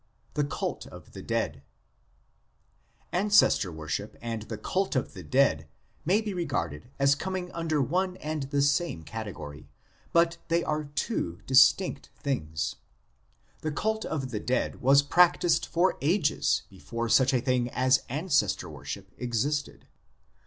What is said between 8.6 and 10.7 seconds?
same category, but they